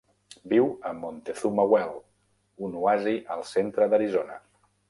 [0.53, 1.93] Viu a Montezuma Well,
[2.69, 4.43] un oasi al centre d'Arizona.